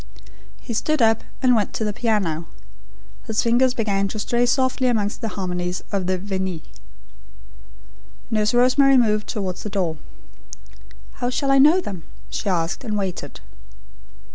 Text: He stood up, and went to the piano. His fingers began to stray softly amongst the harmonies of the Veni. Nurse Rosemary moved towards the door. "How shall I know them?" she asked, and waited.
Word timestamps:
He 0.59 0.73
stood 0.73 0.99
up, 0.99 1.23
and 1.43 1.55
went 1.55 1.73
to 1.73 1.83
the 1.83 1.93
piano. 1.93 2.47
His 3.27 3.43
fingers 3.43 3.75
began 3.75 4.07
to 4.07 4.17
stray 4.17 4.47
softly 4.47 4.87
amongst 4.87 5.21
the 5.21 5.27
harmonies 5.37 5.83
of 5.91 6.07
the 6.07 6.17
Veni. 6.17 6.63
Nurse 8.31 8.51
Rosemary 8.55 8.97
moved 8.97 9.27
towards 9.27 9.61
the 9.61 9.69
door. 9.69 9.97
"How 11.21 11.29
shall 11.29 11.51
I 11.51 11.59
know 11.59 11.79
them?" 11.79 12.05
she 12.31 12.49
asked, 12.49 12.83
and 12.83 12.97
waited. 12.97 13.41